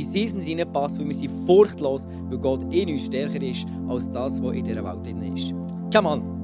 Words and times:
die 0.00 0.04
Seasons 0.04 0.46
hineinpassen, 0.46 1.00
weil 1.00 1.08
wir 1.08 1.14
sind 1.14 1.30
furchtlos, 1.46 2.06
weil 2.28 2.38
Gott 2.38 2.62
in 2.72 2.88
uns 2.88 3.06
stärker 3.06 3.42
ist 3.42 3.66
als 3.88 4.10
das, 4.10 4.42
was 4.42 4.56
in 4.56 4.64
dieser 4.64 4.84
Welt 4.84 5.04
drin 5.04 5.34
ist. 5.34 5.52
Come 5.92 6.08
on! 6.08 6.39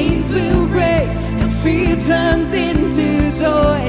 chains 0.00 0.30
will 0.32 0.66
break 0.68 1.08
and 1.40 1.52
fear 1.62 1.94
turns 2.08 2.52
into 2.54 3.08
joy. 3.38 3.80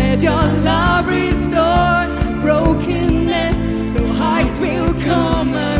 Let 0.00 0.18
your 0.18 0.46
love 0.70 1.06
restore 1.06 2.02
brokenness, 2.42 3.56
so 3.94 4.06
heights 4.22 4.58
will 4.58 4.92
come. 5.02 5.75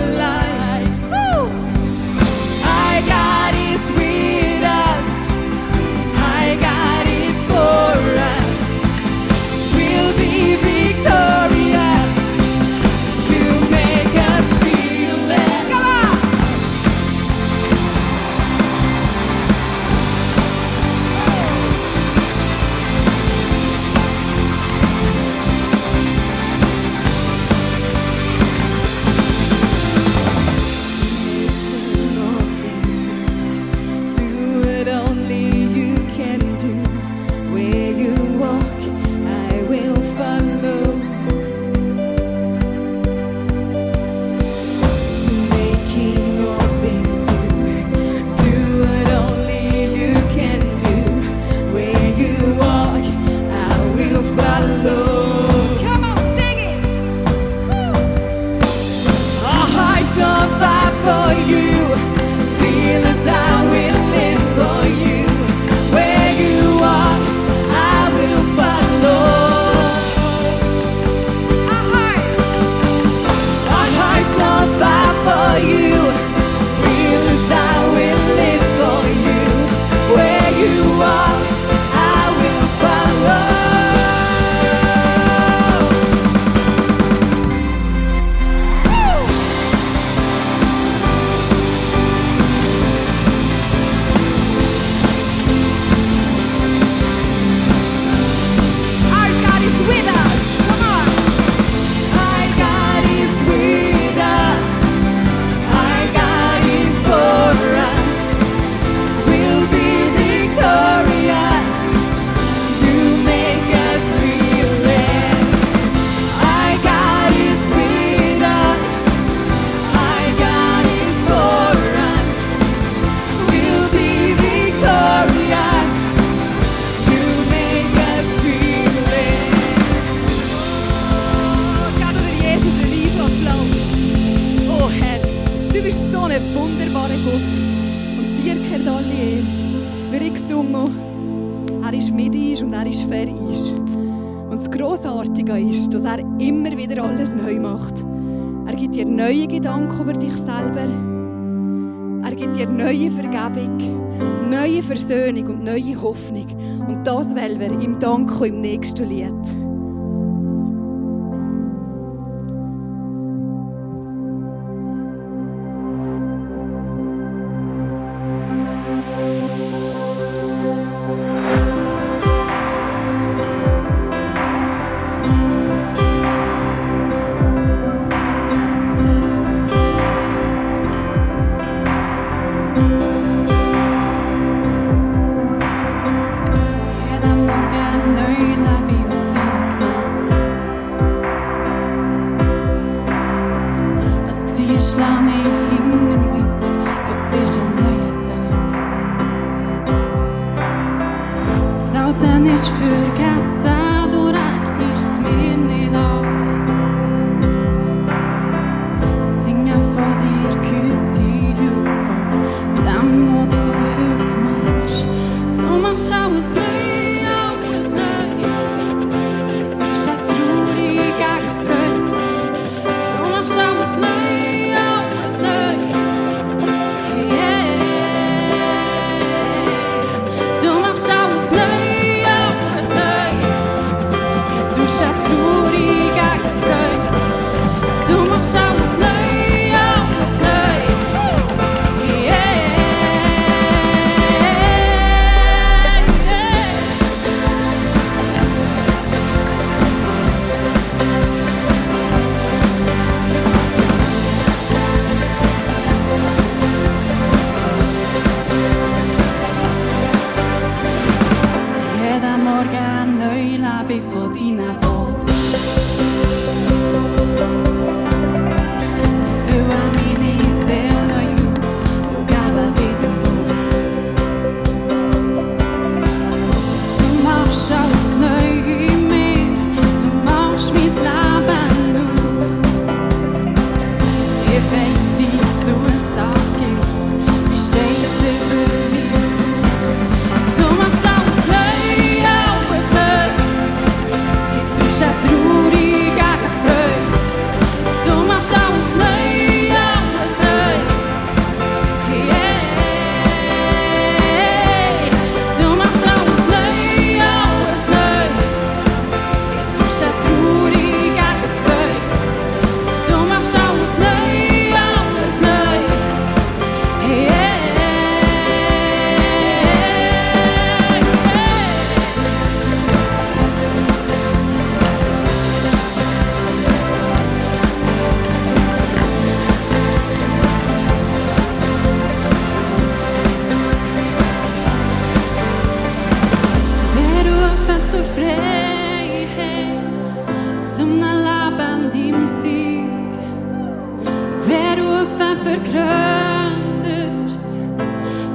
Versöhnung 154.83 155.47
und 155.47 155.65
neue 155.65 156.01
Hoffnung. 156.01 156.47
Und 156.87 157.07
das 157.07 157.35
wollen 157.35 157.61
wir 157.61 157.71
im 157.81 157.99
Dank 157.99 158.41
im 158.41 158.61
nächsten 158.61 159.09
Lied. 159.09 159.56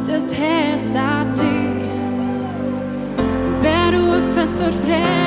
Das 0.08 0.28
dess 0.30 0.36
da 0.94 1.24
dig. 1.36 1.82
Bär 3.62 3.94
offer 4.16 4.52
zur 4.52 4.72
Frälsning 4.72 5.21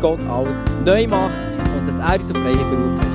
Gott 0.00 0.20
alles 0.30 0.56
neu 0.84 1.06
macht 1.06 1.38
und 1.76 1.86
dass 1.86 1.98
er 1.98 2.14
uns 2.14 2.30
auf 2.30 2.42
freie 2.42 2.56
Beruf 2.56 3.07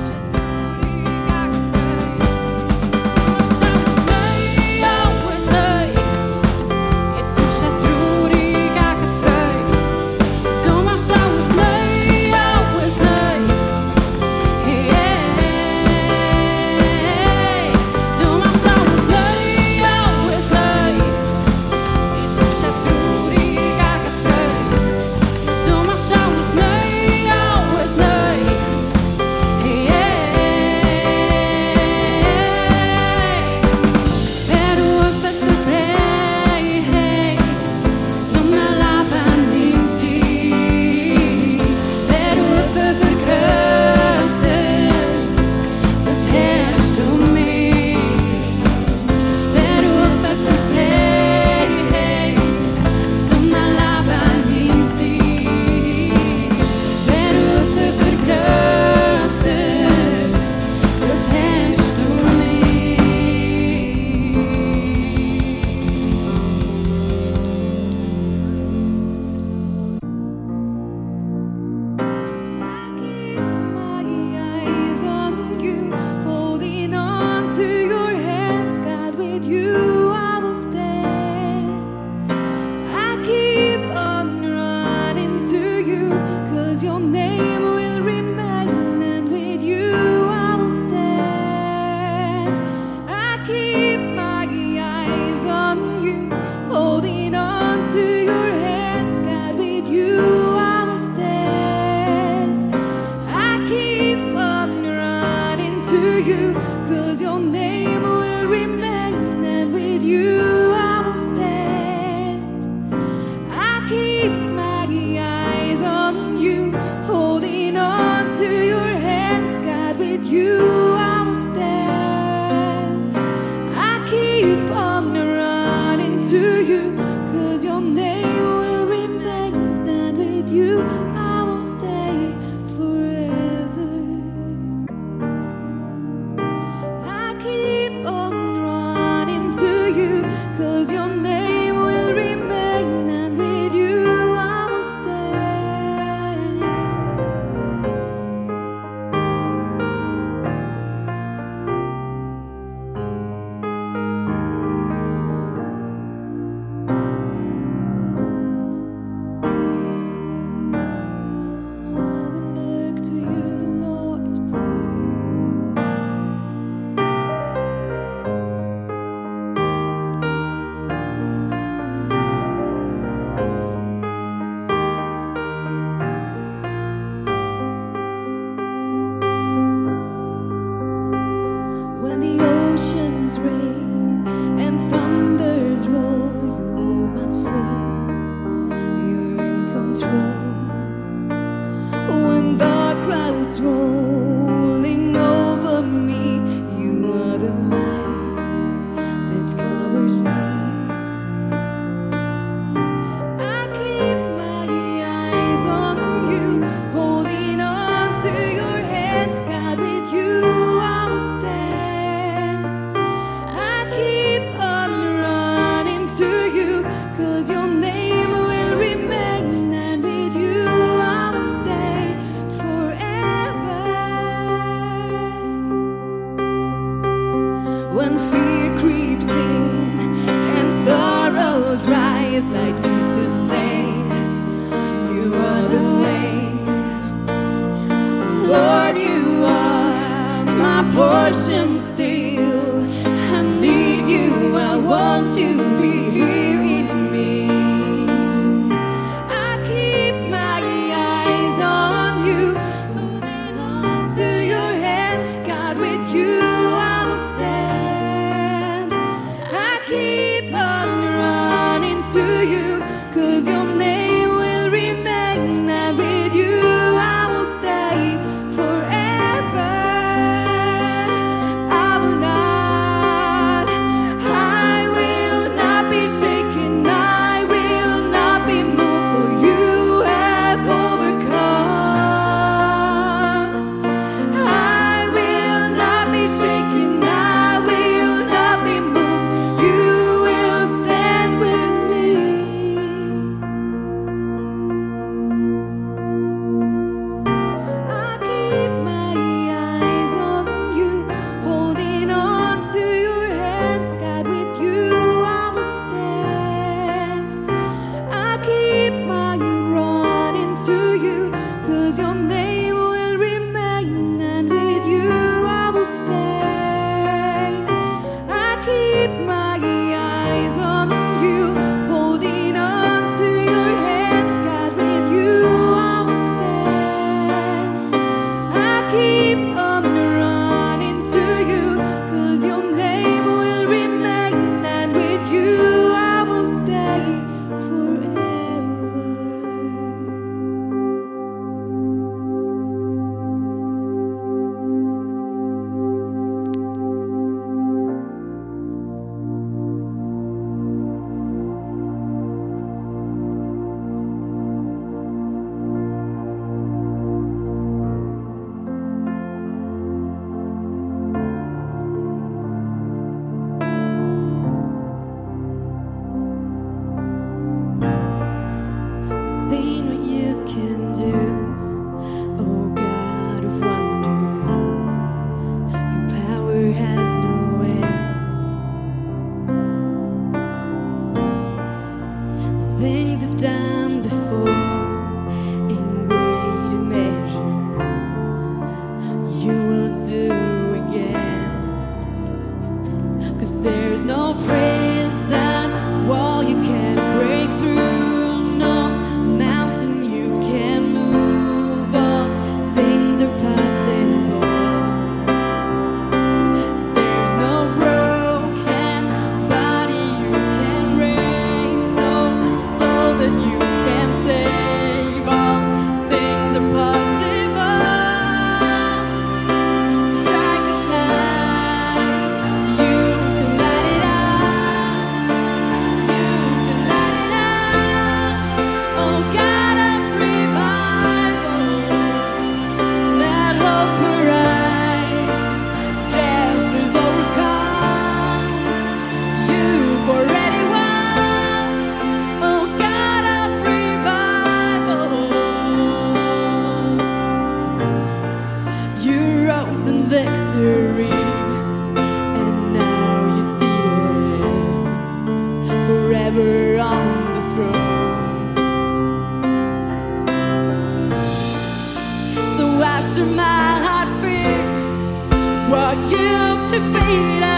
to 466.74 466.80
fade 466.92 467.42
out. 467.44 467.53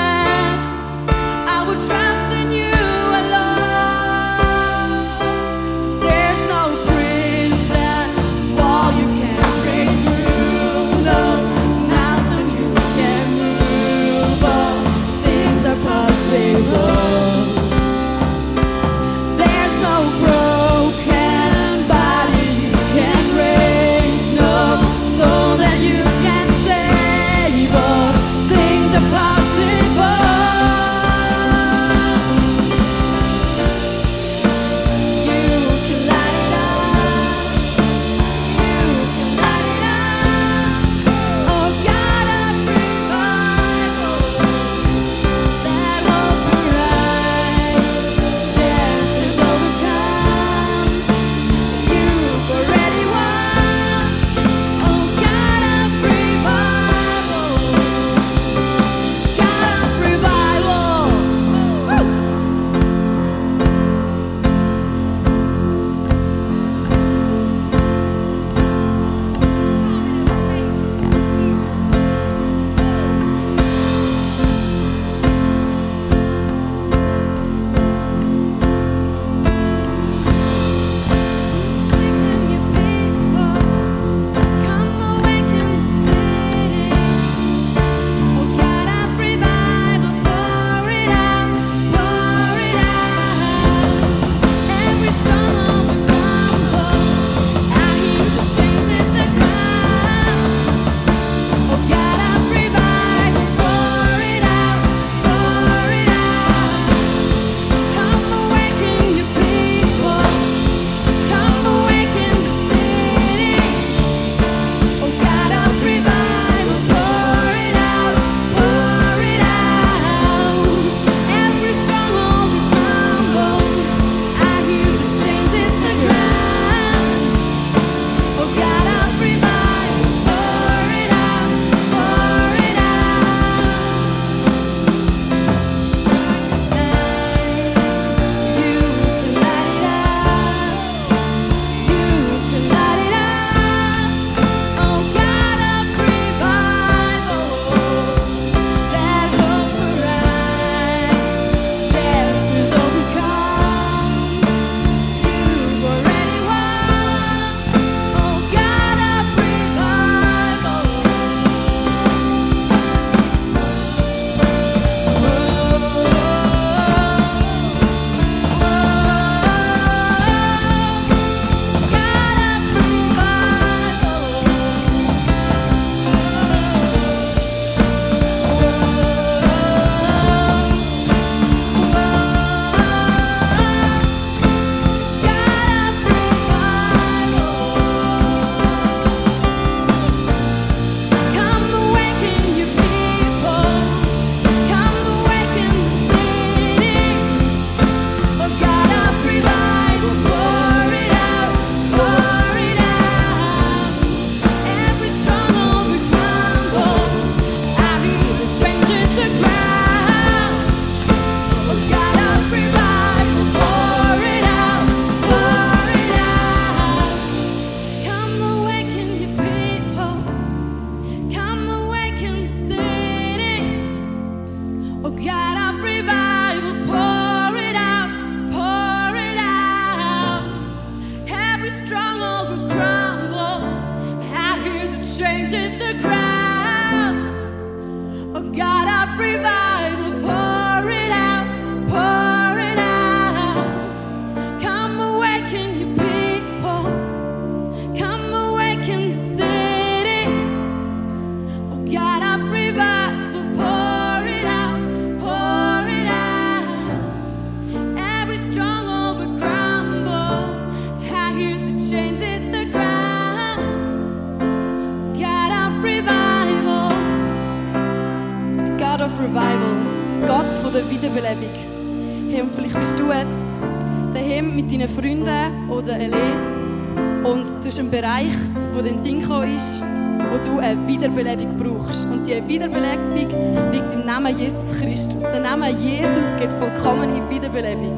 Bereich, 278.01 278.37
wo 278.75 278.83
den 278.83 278.99
Sinn 278.99 279.21
ist, 279.21 279.31
wo 279.31 280.37
du 280.45 280.59
eine 280.59 280.87
Wiederbelebung 280.87 281.57
brauchst. 281.57 282.05
Und 282.05 282.27
diese 282.27 282.47
Wiederbelebung 282.47 283.73
liegt 283.73 283.95
im 283.95 284.05
Namen 284.05 284.39
Jesus 284.39 284.79
Christus. 284.79 285.23
Der 285.23 285.41
Name 285.41 285.71
Jesus 285.71 286.27
gibt 286.39 286.53
vollkommene 286.53 287.23
Wiederbelebung. 287.31 287.97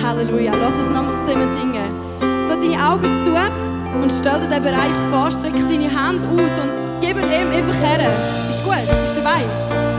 Halleluja. 0.00 0.52
Lass 0.54 0.74
uns 0.74 0.86
nochmal 0.86 1.26
zusammen 1.26 1.48
singen. 1.56 1.90
Tu 2.20 2.68
deine 2.68 2.88
Augen 2.88 3.24
zu 3.24 3.32
und 4.00 4.12
stell 4.12 4.38
dir 4.38 4.48
den 4.48 4.62
Bereich 4.62 4.94
vor, 5.10 5.28
streck 5.32 5.54
deine 5.68 5.90
Hand 5.92 6.24
aus 6.24 6.52
und 6.62 7.00
gib 7.00 7.16
ihm 7.16 7.50
einfach 7.50 7.82
her. 7.82 8.06
Ist 8.48 8.62
gut? 8.62 8.76
Bist 9.02 9.16
dabei? 9.16 9.89